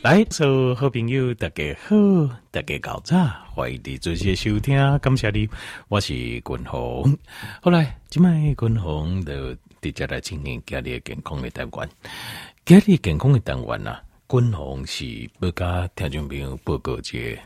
[0.00, 1.96] 来，所有好朋友，大家好，
[2.52, 3.16] 大家搞早，
[3.52, 5.48] 欢迎你做些收听，感谢你，
[5.88, 7.18] 我是君鸿。
[7.60, 11.88] 后来，今麦君鸿的直接来进行家里健康的单元，
[12.64, 13.98] 家里健康的单元呐，
[14.28, 17.36] 君鸿是不加听众朋友报告这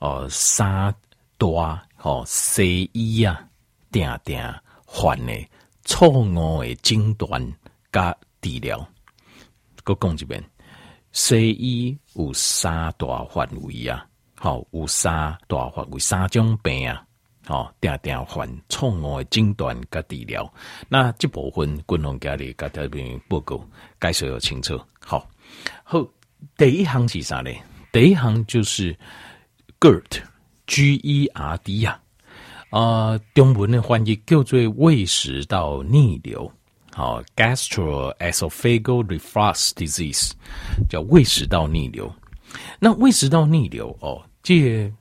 [0.00, 0.92] 哦三
[1.38, 3.48] 大哦西医啊，
[3.92, 4.42] 定定
[4.84, 5.32] 患的
[5.84, 7.40] 错误的诊断
[7.92, 8.84] 加治疗，
[9.86, 10.42] 我讲一遍。
[11.12, 14.06] 西医有三大范围啊，
[14.38, 17.04] 好，有三大范围，三种病啊，
[17.46, 20.50] 好，定定患错误的诊断甲治疗。
[20.88, 23.62] 那这部分，军龙家里甲这边报告
[24.00, 24.80] 介绍要清楚。
[25.00, 25.28] 好，
[25.84, 26.02] 好，
[26.56, 27.50] 第一行是啥呢？
[27.92, 28.96] 第一行就是
[29.78, 32.00] GERD，G E R D 呀，
[32.70, 36.50] 啊，中文的翻译叫做胃食道逆流。
[36.94, 40.32] 好，gastroesophageal reflux disease
[40.90, 42.12] 叫胃食道逆流。
[42.78, 44.92] 那胃食道逆流哦，这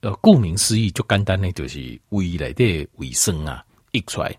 [0.00, 4.36] 呃，顾名思义，就简单的就是胃内的胃酸啊溢出来，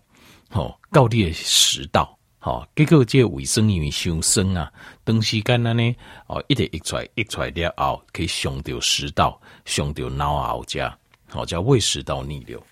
[0.50, 4.70] 哦，到你的食道，好，结果这胃酸因为伤酸啊，
[5.06, 10.94] 长时间呢呢，哦，一直溢出来，溢出来了后，可以上到食道，上到脑后家，
[11.30, 12.62] 好，叫胃食道逆流。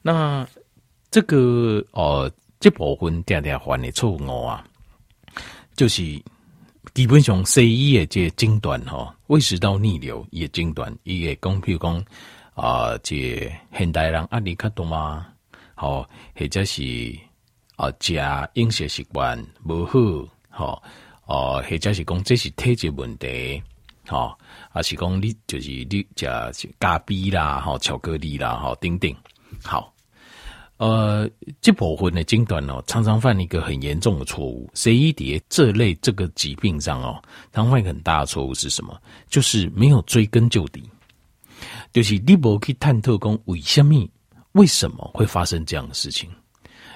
[0.00, 0.48] 那
[1.10, 2.32] 这个哦。
[2.62, 4.64] 这部分常常犯的错误啊，
[5.74, 6.00] 就是
[6.94, 12.04] 基本上西医的这诊断哈，胃食道逆流也诊断，伊会讲，譬如讲
[12.54, 15.26] 啊，这现代人压力较大嘛，
[15.74, 17.18] 好，或者是
[17.74, 18.14] 啊，食
[18.54, 20.82] 饮食习惯不好，好，
[21.26, 23.60] 哦，或者是讲这是体质问题，
[24.06, 24.38] 好，
[24.70, 26.06] 啊是讲你就是你
[26.52, 29.12] 食咖啡啦，哈，巧克力啦，哈，等等，
[29.64, 29.91] 好。
[30.82, 31.30] 呃，
[31.60, 34.68] 这部分的诊断哦，常常犯一个很严重的错误。
[34.74, 39.00] 西医碟这类这个疾病上哦，常犯一个很大的错误是什么？
[39.28, 40.82] 就是没有追根究底，
[41.92, 44.04] 就是你不去探讨讲为什么
[44.54, 46.28] 为什么会发生这样的事情。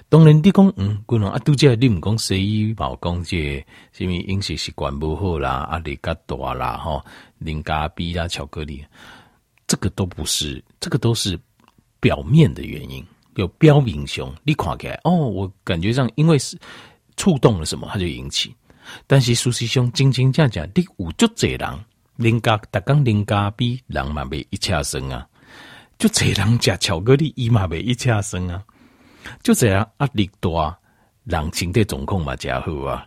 [0.09, 7.05] 当然你讲嗯，可能啊，都这你唔讲西医，冇讲这什么饮食习惯不好啦，压力较大啦，哈，
[7.39, 8.85] 零咖啡啦，巧克力，
[9.69, 11.39] 这个都不是，这个都是
[12.01, 13.07] 表面的原因。
[13.37, 16.59] 有标明雄，你看起来哦，我感觉上因为是
[17.17, 18.55] 触动了什么，它就引起。
[19.07, 21.85] 但是事实上，真真正正，你有足侪人，
[22.17, 25.27] 零咖，逐工零咖啡，人嘛袂一车生啊。
[25.99, 28.63] 足侪人食巧克力，伊嘛袂一车生啊。
[29.43, 30.79] 足侪人压力大，
[31.25, 33.07] 人身体状况嘛诚好啊，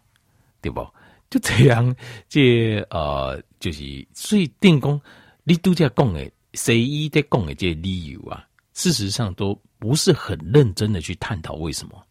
[0.62, 0.86] 对不？
[1.30, 1.96] 就这样，
[2.28, 5.00] 这呃，就是所以电工，
[5.44, 8.44] 你拄则讲的，西医在讲诶，这理由啊，
[8.80, 9.60] 事实上都。
[9.82, 12.06] 不是很认真的去探讨为什么，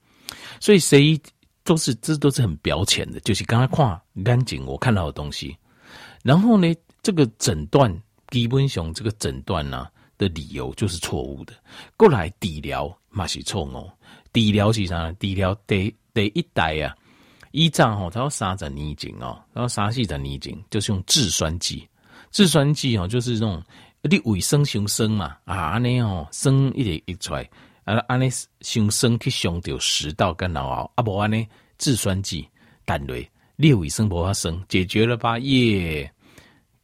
[0.59, 1.21] 所以谁
[1.65, 5.55] 都是这都是很表浅的，就是刚才看干净我看到的东西，
[6.23, 7.95] 然后呢，这个诊断
[8.31, 9.87] 基本上这个诊断呢
[10.17, 11.53] 的理由就是错误的，
[11.95, 13.91] 过来底疗嘛是错误，
[14.33, 15.12] 底疗是啥？
[15.21, 16.97] 底疗得得一代啊，
[17.51, 21.87] 一仗哦，他要三十年前哦，他要三四十年前就是用制酸剂，
[22.31, 23.62] 制酸剂哦，就是那种。
[24.03, 27.48] 你胃酸伤酸嘛啊，安尼哦，酸一直溢出来，
[27.84, 31.47] 啊，安尼伤酸去伤到食道跟脑后，啊，无安尼
[31.78, 32.48] 制酸剂
[32.84, 33.16] 淡落，
[33.56, 35.38] 你胃酸无法酸，解决了吧？
[35.41, 36.10] 耶！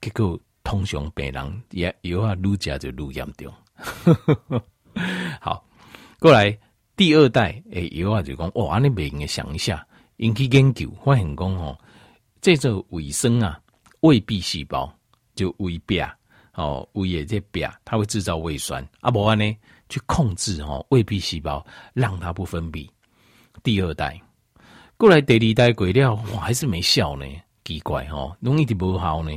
[0.00, 3.54] 结果通常病人也药啊，愈食就愈严重。
[5.40, 5.64] 好，
[6.18, 6.58] 过来
[6.96, 9.86] 第二代诶，药啊就讲哦，安尼袂用想一下，
[10.16, 11.78] 引起研究发现讲哦，
[12.40, 13.60] 这个胃酸啊，
[14.00, 14.92] 胃壁细胞
[15.36, 16.02] 就胃壁。
[16.54, 19.56] 哦，胃液这边它会制造胃酸，啊，不然呢，
[19.88, 22.88] 去控制哦胃壁细胞，让它不分泌。
[23.62, 24.20] 第二代
[24.96, 27.26] 过来第二代鬼料，哇，还是没效呢，
[27.64, 29.30] 奇怪哦，容易的不好呢。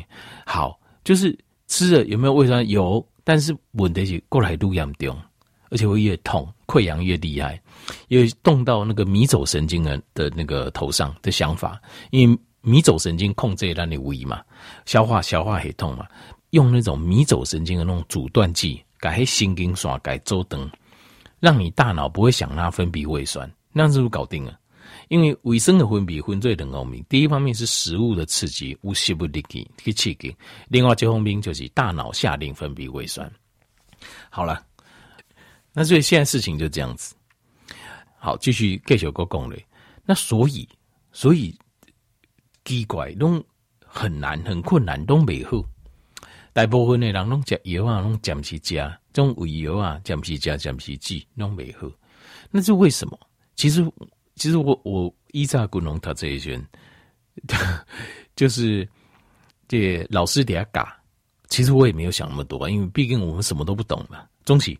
[0.45, 2.67] 好，就是吃了有没有胃酸？
[2.67, 5.17] 有，但是问题是过来都严重，
[5.69, 7.59] 而且会越痛，溃疡越厉害，
[8.09, 14.41] 因为动到那个迷走神经的的那个头上的想法，因为迷走神经控制让你胃嘛，
[14.85, 16.05] 消化消化很痛嘛。
[16.51, 20.69] 用那种迷走神经的那种阻断剂，改心经刷改周灯，
[21.39, 24.57] 让你大脑不会想它分泌胃酸，那样子就搞定了。
[25.09, 30.35] 因为胃酸的分泌分最两方面，第一方面是食物的刺激，无吸不力气去刺激；
[30.67, 33.29] 另外一方面就是大脑下令分泌胃酸。
[34.29, 34.65] 好了，
[35.73, 37.15] 那所以现在事情就这样子。
[38.17, 39.65] 好，继续继续讲讲嘞。
[40.05, 40.67] 那所以，
[41.11, 41.53] 所以
[42.65, 43.43] 奇怪，都
[43.85, 45.63] 很难，很困难，都没好。
[46.57, 48.73] 大部分的人拢食药啊，拢暂时食，
[49.13, 51.87] 这种胃药啊，暂时食，暂时剂，拢袂好。
[52.49, 53.19] 那是为什么？
[53.55, 53.87] 其实，
[54.33, 56.59] 其实我我依在古农他这一圈，
[58.35, 58.89] 就是
[59.67, 60.99] 这老师底下嘎，
[61.47, 64.25] 其实我也没有想那么多，因为毕竟我们什么都不懂嘛。
[64.43, 64.75] 总是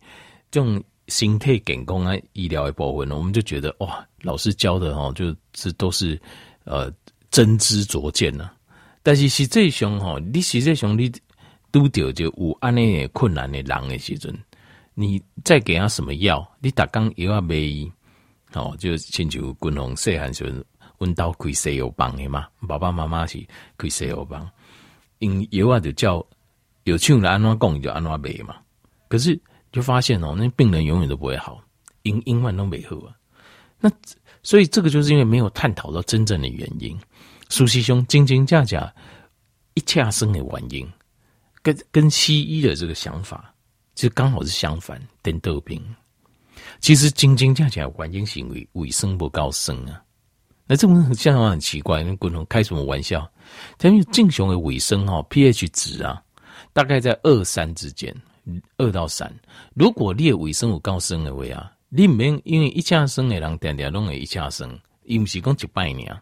[0.50, 6.20] 这种心态、健康啊、医疗的部分，我们就觉得哇，老师教的哦，就是都是
[6.64, 6.92] 呃
[7.30, 8.50] 真知灼见呐。
[9.04, 11.12] 但是实际上哈，你实际上你
[11.72, 14.36] 拄到就有安尼困难的人的时阵，
[14.94, 17.92] 你再给他什么药，你打刚药啊没？
[18.54, 20.66] 哦，就亲像滚红细汉时阵，
[20.98, 23.46] 阮兜开西药房的嘛，爸爸妈妈是
[23.78, 24.50] 开西药房。
[25.20, 26.26] 因药啊，就叫
[26.84, 28.56] 有钱人安怎讲，就安怎卖嘛。
[29.08, 29.40] 可是
[29.72, 31.62] 就发现哦，那病人永远都不会好，
[32.04, 33.14] 因因为都没好啊。
[33.80, 33.92] 那
[34.44, 36.98] 所以这个就是因为没有探讨到真正的原因。
[37.50, 38.94] 苏西兄，真真假假
[39.74, 40.88] 一切生的原因，
[41.68, 43.54] 跟跟西医的这个想法，
[43.94, 45.02] 就刚好是相反。
[45.22, 45.84] 颠倒病，
[46.80, 50.02] 其实真真假假原因是因为卫生不够深啊。
[50.66, 53.30] 那这种想法很奇怪，那滚筒开什么玩笑？
[53.82, 56.24] 因为正常的卫生哈，pH 值啊，
[56.72, 58.16] 大概在二三之间，
[58.78, 59.30] 二到三。
[59.74, 66.22] 如果你的卫生有够深的话啊，你免因为一恰生的人点点拢会一恰生，伊毋是讲一摆尔，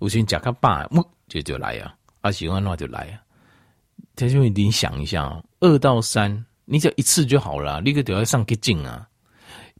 [0.00, 3.20] 有时食较饱，木就就来啊，啊喜欢那就来啊。
[4.16, 9.06] 他就会你想一下，二到三，你只要一次就好了，你个就要上个镜啊。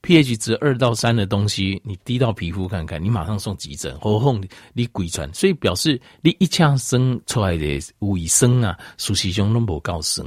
[0.03, 4.41] pH 值二到三的东西，你滴到皮肤看看，你马上送急诊，或后
[4.73, 10.27] 你鬼传，所以表示你一枪生出来的卫生啊，熟悉胸都不够深，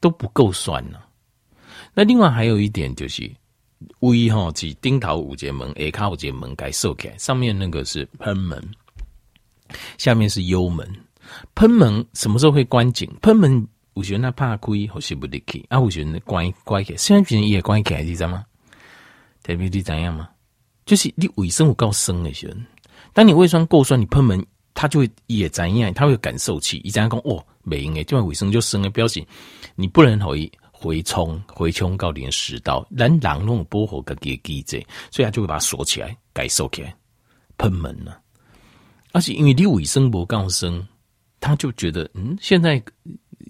[0.00, 1.06] 都不够酸呢、啊。
[1.94, 3.30] 那另外还有一点就是，
[4.00, 8.62] 胃哈是顶头五节门，下卡五节门该收开，上面那个是喷门，
[9.96, 10.86] 下面是幽门。
[11.54, 13.08] 喷门什么时候会关紧？
[13.22, 18.44] 喷门有时候那怕亏好是不得开，啊，有时候关关起，现在别人也关起来，你知道吗？
[19.42, 20.28] 特别是怎样吗？
[20.86, 22.54] 就是你卫生有够深的时候，
[23.12, 24.44] 当你胃酸够酸，你喷门
[24.74, 29.24] 它就会也怎样，它会有感受器，一怎样讲哦，没用诶，这样卫生就深的表示
[29.74, 36.94] 你不能回回冲回冲到连食道，人狼那种薄荷个给机制，所以它就会把它锁起来，改收起来
[37.58, 38.14] 喷门呢。
[39.12, 40.86] 而且因为你卫生不够深，
[41.40, 42.82] 他就觉得嗯，现在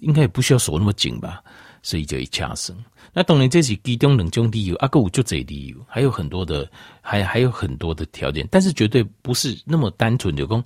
[0.01, 1.43] 应该也不需要锁那么紧吧，
[1.83, 2.75] 所以就一掐生。
[3.13, 6.69] 那当然，这是其中两种理由，啊，够就这理由，还有很多的，
[7.01, 10.59] 还还有很多的条件，但是绝对不是那么单纯的讲，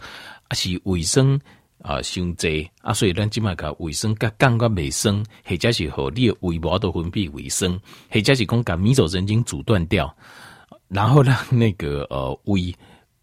[0.48, 1.39] 啊是卫生
[1.81, 7.80] 啊，伤济啊，所以咱即马个卫生甲感觉卫生，或者是和你的胃膜都分泌卫生，
[8.12, 10.16] 或者是讲把迷走神经阻断掉，
[10.88, 12.71] 然后让那个呃胃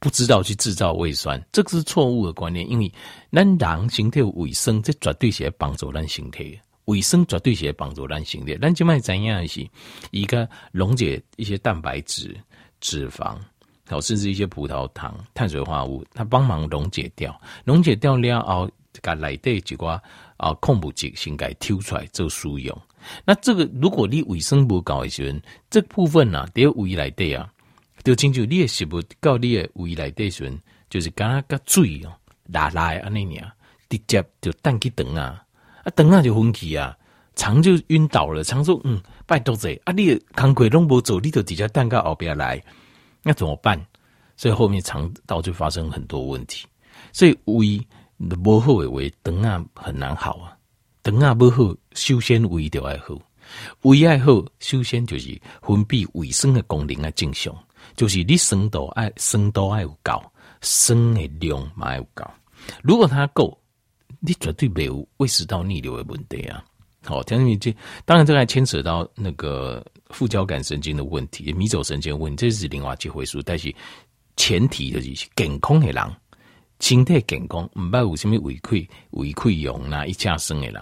[0.03, 2.93] 不知道去制造胃酸，这个是错误的观念，因为
[3.31, 6.59] 咱人身体有卫生，这绝对是帮助咱身体。
[6.87, 9.65] 卫生绝对是帮助咱身体，咱即卖怎样是
[10.11, 12.37] 一个溶解一些蛋白质、
[12.81, 13.37] 脂肪，
[13.89, 18.69] 好，甚至一些葡萄糖、碳水化合物，它帮忙溶解掉，溶解掉了后，
[19.01, 20.01] 甲内底几寡
[20.37, 22.77] 啊矿物质先给抽出来做输用。
[23.25, 25.39] 那这个如果你卫生不够的时候，
[25.71, 27.49] 这部分呢、啊，在胃内底啊，
[28.05, 30.53] 就亲像你的食物到你的胃内底时，
[30.91, 32.13] 就是干那个水哦，
[32.47, 33.53] 拉拉安尼尔，
[33.89, 35.43] 直接就等去等啊。
[35.85, 36.97] 啊，等下就昏去啊，
[37.35, 38.45] 肠就晕倒了。
[38.45, 42.63] 肠说：“嗯，拜托者啊，你康亏拢无走，你就直接蛋糕后边来，
[43.23, 43.81] 那怎么办？”
[44.37, 46.67] 所以后面肠道就发生很多问题。
[47.13, 47.81] 所以胃
[48.43, 50.57] 不好的胃，等啊很难好啊。
[51.03, 53.19] 等下不好，首先胃就要好，
[53.83, 57.53] 胃爱好，首先就是分泌胃酸的功能要正常，
[57.97, 60.23] 就是你酸度爱酸度爱有够，
[60.61, 62.25] 酸的量嘛有够。
[62.83, 63.59] 如果它够。
[64.25, 66.65] 你绝对没有胃食道逆流的问题啊！
[67.05, 67.75] 好，听你这
[68.05, 73.43] 当然这还牵扯到那个副交感神经的问题、迷走神经的问题，这是另外一回事。
[73.45, 73.75] 但是
[74.37, 76.17] 前提就是健康的人，
[76.79, 80.81] 身体健康，唔怕有什么胃溃、胃溃疡那一家生的人，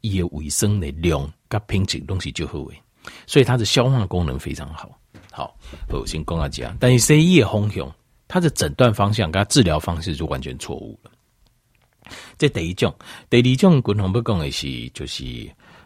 [0.00, 2.82] 伊的卫生的量跟品质东西就好诶，
[3.28, 4.90] 所以它的消化功能非常好。
[5.32, 5.56] 好，
[5.88, 7.92] 我先讲下讲，但是西医的方向，
[8.26, 11.10] 它的诊断方向跟治疗方式就完全错误了。
[12.36, 12.92] 这第一种，
[13.28, 15.24] 第二种，滚红不讲的是，就是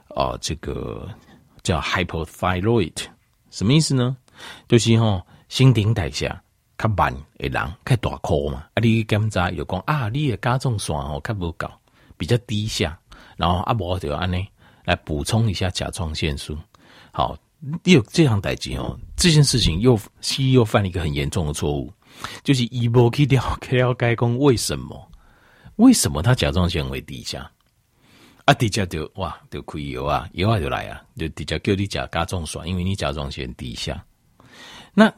[0.09, 1.07] 啊、呃，这个
[1.63, 3.05] 叫 hypothyroid，
[3.51, 4.17] 什么意思呢？
[4.67, 6.35] 就是吼、哦，新陈代谢
[6.79, 8.67] 较慢的人，较大颗嘛。
[8.73, 11.71] 啊，你检查又讲啊，你的甲状腺哦，较无够，
[12.17, 12.99] 比较低下，
[13.37, 14.47] 然后啊，无就安尼
[14.85, 16.57] 来补充一下甲状腺素。
[17.13, 17.37] 好，
[17.83, 21.91] 你有这样代志哦，这件事情又西医又犯了一个很严重的错误，
[22.43, 25.11] 就是伊无去了了解讲为什么。
[25.77, 27.51] 为什么他甲状腺会低下？
[28.45, 34.05] 啊，低下就哇，就亏油啊，油啊就来啊，就底下叫你甲甲状腺，因为你甲状腺低下。
[34.93, 35.11] 那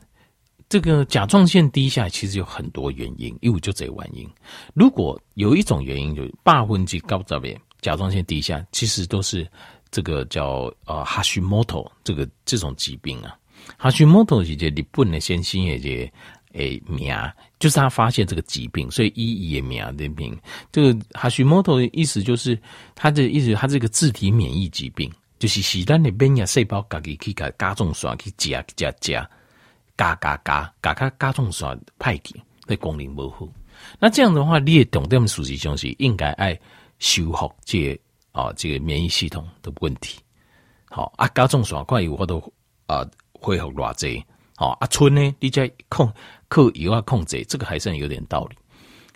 [0.68, 4.30] 这个甲状腺低下其实有很多原因，因为就这原因。
[4.72, 9.44] 如果有一种原因，就是百分之高这边甲状腺低下，其实都是
[9.90, 13.36] 这个叫呃哈希莫托这个这种疾病啊。
[13.76, 16.12] 哈希莫托是这日本的先生的这
[16.52, 17.14] 诶名，
[17.58, 20.38] 就是他发现这个疾病，所以医也名的名。
[20.72, 22.58] 这个哈希莫托的意思就是
[22.94, 29.28] 他的意思，他这个自体免疫疾病，就是是咱的免疫细胞自己去甲甲状腺去夹夹夹。
[29.98, 33.50] 嘎嘎嘎嘎嘎嘎中耍派去，那功能模糊，
[33.98, 36.58] 那这样的话，你也懂这么熟悉东西，应该爱
[36.98, 37.98] 修复这
[38.30, 40.18] 啊这个免疫系统的问题。
[40.84, 42.38] 好啊，加重耍快有我都
[42.86, 43.08] 啊
[43.46, 44.24] 恢复偌济。
[44.56, 46.12] 好啊，春呢你在控
[46.48, 48.56] 克以外控制，这个还算有点道理。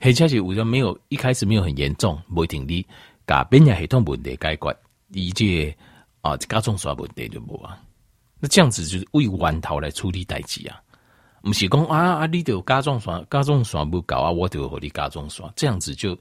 [0.00, 2.86] 而且是我觉没有一开始没有很严重，不一定你
[3.26, 4.76] 把免疫系统问题解决，
[5.12, 5.74] 以及
[6.20, 7.76] 啊加重耍问题就无啊。
[8.38, 10.80] 那这样子就是为源头来处理代志啊，
[11.42, 16.16] 不是讲啊啊，你有甲状腺甲状腺不搞啊，我就和你甲状腺，这样子就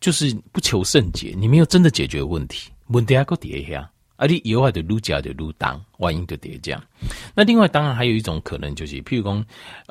[0.00, 6.84] 就是不求甚解，你没有真的解决问题，问题还搁叠下，啊，你以后就愈加就愈重，原因就叠这样。
[7.34, 9.42] 那另外当然还有一种可能就是，譬如讲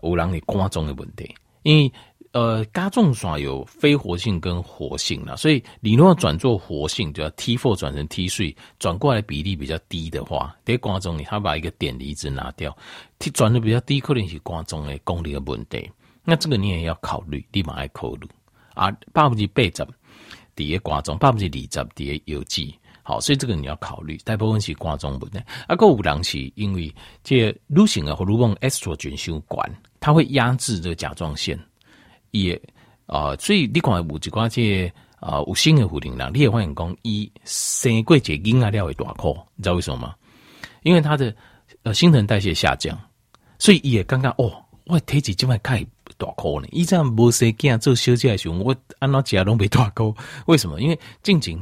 [0.04, 1.92] 有人的肝脏的问题，因为。
[2.34, 12.78] 呃，甲状腺有非活性跟活性啦，所以你如果转做活性，就要 T4 转成 T3，转过来比例比较低的话，在肝脏里他把一个碘离子拿掉
[13.18, 15.90] ，T 转的比较低，可能是肝脏的功能的问题。
[16.24, 18.28] 那这个你也要考虑，立马要考虑
[18.76, 19.88] 啊，百分之八十
[20.54, 22.78] 底下肝中，百分之二十底下有机，
[23.08, 25.42] 好，所以这个你要考虑，大部分是挂中文的。
[25.66, 29.66] 啊，个有人是因为这女性啊，或如果 estrogen 相关，
[30.02, 31.58] 它会压制这个甲状腺。
[32.32, 32.54] 也
[33.06, 34.86] 啊、呃，所以你看有一寡这
[35.22, 40.14] 啊、呃，有新的妇女啦，你也发现讲，伊生过这婴儿了会大颗，你知道为什么吗？
[40.84, 41.34] 因为他的
[41.84, 43.00] 呃新陈代谢下降，
[43.58, 44.52] 所以也刚刚哦，
[44.88, 45.82] 我体质这么开
[46.18, 46.68] 大颗呢。
[46.74, 50.14] 伊这样无生囝做小姐的时候，我按哪家拢没大颗？
[50.48, 50.82] 为什么？
[50.82, 51.58] 因为进前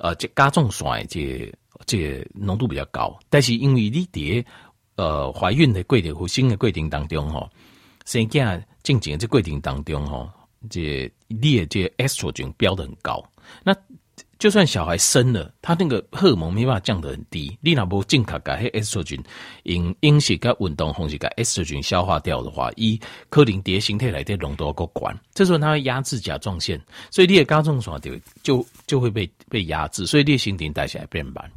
[0.00, 1.50] 呃这甲状腺这
[1.86, 4.44] 这浓度比较高，但是因为你伫
[4.96, 7.48] 呃怀孕的过程和生的过程当中吼，
[8.04, 8.62] 生囝。
[8.82, 10.26] 进前这过程当中，吼，
[10.70, 13.22] 这你的这 estrogen 标的很高。
[13.62, 13.76] 那
[14.40, 17.54] 就算小孩生了，他那个荷尔蒙没办法降得很低。
[17.60, 19.22] 你若无正确把迄 estrogen
[19.64, 26.80] 因饮食跟运动方式把 estrogen 消化掉的话，伊可能在身体内的浓度够高，这时候它会压制甲状腺，
[27.10, 31.52] 所以你的甲状腺就就就会被被压制，所以你的新陈代谢变慢。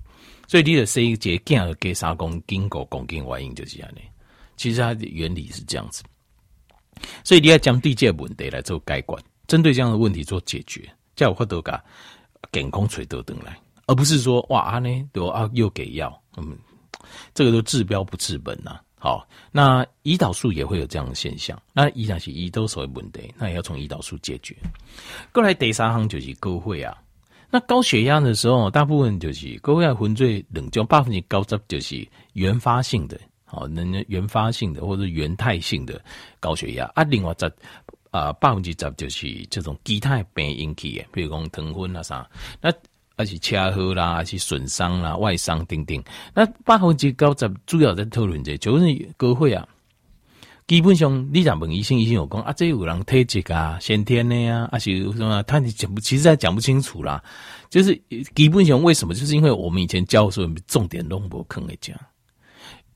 [0.46, 4.02] 所以你的生一节健给三公斤五公斤原因就是这样的。
[4.58, 6.04] 其实它的原理是这样子。
[7.24, 10.82] 所以你要将对这个问题来做改观，针对这样的问题做解决，
[11.16, 11.82] 叫我获得个
[12.54, 16.58] 健康垂得等来，而不是说哇啊呢都啊又给药，嗯，
[17.34, 18.82] 这个都治标不治本呐、啊。
[18.98, 24.56] 好，那胰岛素也会有这样的现象，那胰岛素胰岛素的问题，那也要从胰岛素解决。
[25.34, 26.98] 过来第三行就是高血压，
[27.50, 33.20] 那高血压的时候，大部分就是高血压分最冷就百分之九十就是原发性的。
[33.56, 36.04] 哦，那原发性的或者原态性的
[36.40, 37.52] 高血压啊，另外在
[38.14, 42.30] 啊百分之十就是这种其他病引起的，比如讲糖分啊啥，
[42.62, 42.72] 那
[43.16, 46.02] 而且车祸啦，还是损伤啦、外伤等等。
[46.34, 49.68] 那百分之九十主要在讨论这，就是高血压。
[50.66, 55.44] 基本上你若问医生，医生有讲啊，这有人体质啊，先天的呀、啊，还是什么？
[55.44, 57.22] 他讲不，其实还讲不清楚啦。
[57.70, 58.00] 就是
[58.36, 59.14] 基本上为什么？
[59.14, 62.00] 就是因为我们以前教授重点都不坑来讲。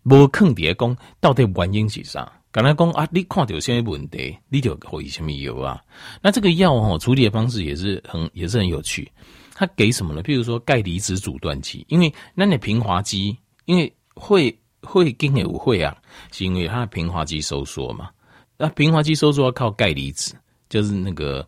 [0.04, 2.32] 无坑底讲到底原因是啥？
[2.58, 5.80] 刚才讲啊，你看到有些问题，你就可以什么药啊？
[6.24, 9.08] 那这个药哦，处理的方式也是很也是很有趣。
[9.54, 10.24] 它给什么呢？
[10.24, 15.96] 譬如说钙离子阻断剂，因为那你平滑肌，因为会会跟也会啊，
[16.32, 18.10] 是因为它的平滑肌收缩嘛。
[18.58, 20.34] 那平滑肌收缩要靠钙离子，
[20.68, 21.48] 就是那个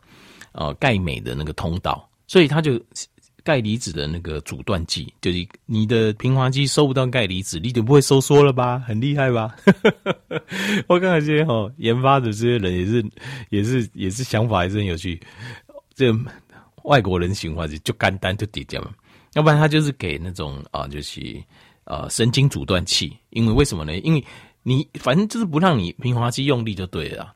[0.52, 2.80] 呃钙镁的那个通道，所以它就。
[3.50, 8.78] 钙离子的那个阻断剂，就是你的平滑肌收不到钙离子，你就不会收缩了吧？
[8.78, 9.56] 很厉害吧？
[10.88, 13.04] 我看这些哈研发的这些人也是
[13.50, 15.20] 也是也是想法还是很有趣。
[15.96, 16.14] 这
[16.84, 18.94] 外国人喜欢就就简单就直接嘛，
[19.34, 21.20] 要不然他就是给那种啊，就是
[21.86, 23.18] 呃神经阻断器。
[23.32, 23.98] 因为为什么呢？
[24.02, 24.24] 因为
[24.62, 27.34] 你反正就是不让你平滑肌用力就对了。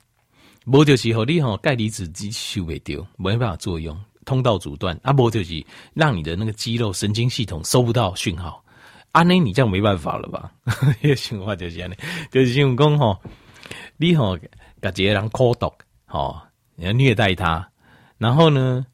[0.68, 4.00] 无就是和你哈钙离子肌收不掉，没办法作用。
[4.26, 8.64] 通道阻断，阿波就是让你的那个肌肉神经系统收不到讯号，
[9.12, 10.52] 阿内你这样没办法了吧？
[11.02, 11.92] 这个情况就是这样，
[12.32, 13.20] 就是像讲吼，
[13.98, 14.38] 你吼
[14.82, 15.72] 把这个人孤独，
[16.06, 16.40] 吼
[16.76, 17.68] 你要虐待他，
[18.18, 18.86] 然后呢，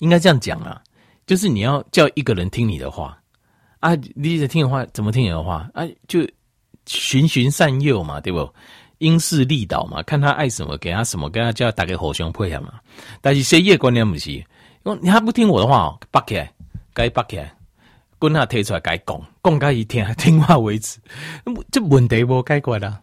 [0.00, 0.82] 应该这样讲啊，
[1.26, 3.18] 就是你要叫一个人听你的话
[3.80, 5.86] 啊，你得听的话怎么听你的话啊？
[6.06, 6.20] 就
[6.86, 8.52] 循循善诱嘛，对不？
[8.98, 12.74] 因势利导嘛，看他爱什么给他什么，跟他叫大家互相配合嘛。
[13.20, 14.44] 但是西医的观念不是，因
[14.84, 16.52] 为你还不听我的话哦，拔起来，
[16.92, 17.54] 该拔起来，
[18.18, 20.98] 棍子提出来该讲，讲该一听听话为止。
[21.70, 23.00] 这问题不解决啦，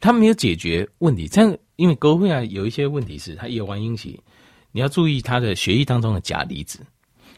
[0.00, 1.28] 他没有解决问题。
[1.28, 4.08] 这样，因为国会啊有一些问题是，他有原因是
[4.72, 6.80] 你要注意他的血液当中的钾离子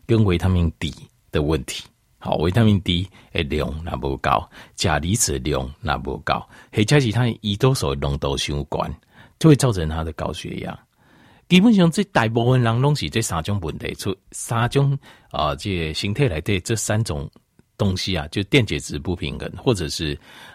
[0.07, 0.95] 跟维他命 D
[1.31, 1.85] 的问题。
[2.19, 8.93] 好，维他命 D 的量那不高，钾离子的量那不高，或者是他胰岛素浓度相关，
[9.39, 10.79] 就会造成他的高血压。
[11.49, 14.93] 基本上，这大部分人拢是这三种问题出三种
[15.31, 17.31] 啊、呃，这身体来对这三种
[17.79, 20.13] 东西啊，就电解质不平衡，或者是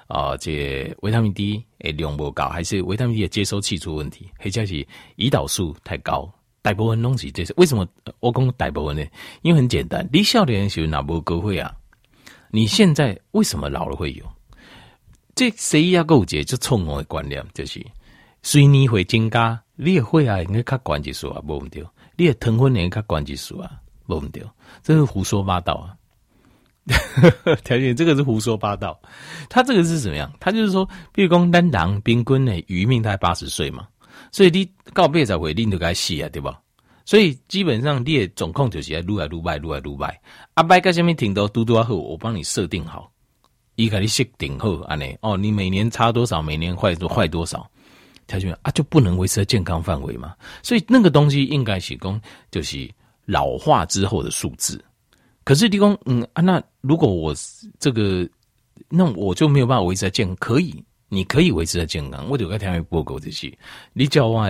[0.07, 6.31] 啊、呃，这维他命 D 诶量不高，还是维他命 D 的接收器出问题，或者是胰岛素太高。
[6.63, 7.85] 大部分东西这是为什么？
[8.21, 9.05] 我讲大部分呢？
[9.41, 11.75] 因为很简单，你少年时候哪无高血压？
[12.49, 14.25] 你现在为什么老了会有？
[15.35, 17.85] 这西医啊，有一个就冲我的观念，就是
[18.43, 23.69] 随你会增加，你的血压应该较高一数啊，无毋对，你的糖分应该较高一数啊，
[24.07, 24.41] 无毋对，
[24.81, 25.97] 这是胡说八道啊！
[27.65, 28.97] 条件这个是胡说八道，
[29.49, 30.31] 他这个是怎么样？
[30.39, 33.87] 他就是说，比如讲，咱人平均的余命大概八十岁嘛。
[34.31, 36.59] 所以你告别才会，你就该死啊，对吧？
[37.05, 40.21] 所以基本上你的总控就是要愈来愈坏，愈来愈坏。
[40.53, 43.11] 阿拜在下面停到嘟嘟啊后，我帮你设定好，
[43.75, 47.69] 伊甲你设定好安尼哦，你每年差多少，每年坏多坏多少，
[48.25, 50.33] 条件啊就不能维持在健康范围嘛。
[50.61, 52.89] 所以那个东西应该是讲就是
[53.25, 54.81] 老化之后的数字。
[55.43, 57.35] 可是你讲嗯啊，那如果我
[57.79, 58.25] 这个，
[58.87, 60.81] 那我就没有办法维持在健康，可以。
[61.13, 63.55] 你可以维持在健康，我就该听你报告这些。
[63.93, 64.41] 你叫我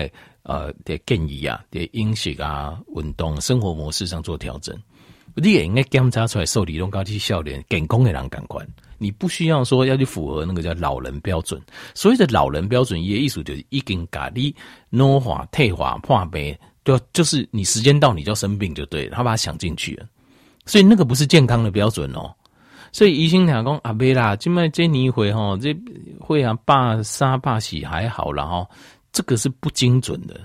[0.43, 4.73] 呃的建议啊，的饮食啊、运动、生活模式上做调整，
[5.35, 8.65] 你也应该检查出来受理论高级笑脸健康的人感官。
[8.97, 11.61] 你不需要说要去符合那个叫老人标准。
[11.93, 14.55] 所谓的老人标准，也意思就是已经咖喱
[14.89, 20.07] 老化、退化、破病，对，就是你时间到你就生病就对了，他把它想进去了，
[20.65, 22.33] 所以那个不是健康的标准哦。
[22.93, 25.75] 所以医生讲讲阿伯啦，今麦这年会吼，这
[26.19, 28.69] 会啊，爸三爸喜还好啦吼，
[29.11, 30.39] 这个是不精准的，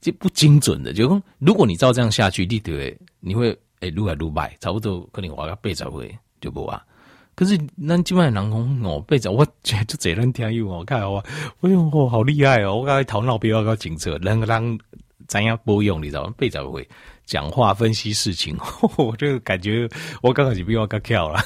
[0.00, 6.82] 这不精准的，就讲如果你照这样下去，你对，你会诶愈来愈坏，差不多可能活到八十岁就不啊。
[7.34, 11.22] 可是咱今麦人讲哦，八十，我觉得就这人听有哦，看我，
[11.60, 14.78] 哎呦，我好厉害哦，我刚才头脑比较高清澈，人个人
[15.26, 16.34] 怎样不用，你知道吗？
[16.36, 16.88] 八十岁。
[17.26, 19.88] 讲话分析事情，呵 呵我就感觉
[20.22, 21.42] 我刚开始比我更跳了。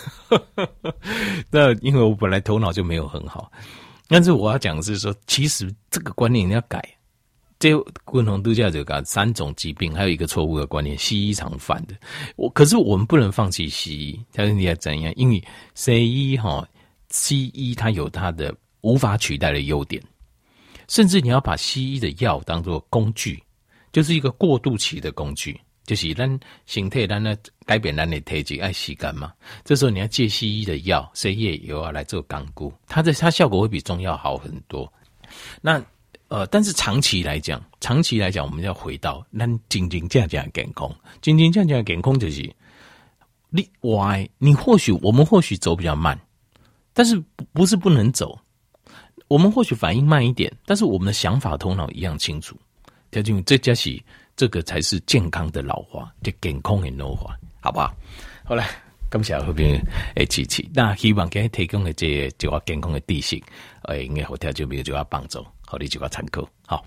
[1.50, 3.50] 那因为我本来头脑就没有很好，
[4.06, 6.86] 但是我要讲的是说，其实这个观念你要改。
[7.58, 11.94] 这共同度假者讲三种疾病，还有一个错误的观念，西医常犯的。
[12.36, 15.10] 我可是我们不能放弃西医，但是你要怎样？
[15.16, 15.42] 因为
[15.74, 16.66] 西医哈，
[17.08, 20.02] 西医它有它的无法取代的优点，
[20.88, 23.42] 甚至你要把西医的药当做工具，
[23.92, 25.60] 就是一个过渡期的工具。
[25.86, 29.32] 就是咱形态，咱呢改变咱的体质爱吸干嘛。
[29.64, 34.92] 这时候你要借西医的药，西医也要来做巩固，它的它效果会比中药好很多。
[35.60, 35.82] 那
[36.28, 42.54] 呃，但是长期来讲，长期来讲，我们要回到咱真真正正健康，真真正正健康就是
[43.48, 44.28] 你 why？
[44.38, 46.16] 你或许我们或许走比较慢，
[46.92, 47.20] 但是
[47.52, 48.38] 不是不能走？
[49.26, 52.56] 我们或许反应慢一点，但是我们的想法头脑一样清楚。
[53.10, 54.02] 条件这就是。
[54.36, 57.94] 这个才是健康的老化，即健康的老化，好不好？
[58.42, 58.64] 好了，
[59.10, 59.78] 感谢后边
[60.14, 63.42] 诶支持，那希望给提供的这个健康的知识，
[63.82, 66.82] 诶，应该好听就没有就要帮助，好你就要参考，好。